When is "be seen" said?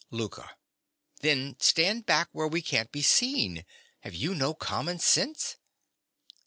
2.91-3.65